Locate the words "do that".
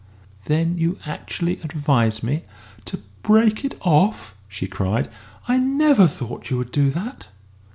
6.71-7.27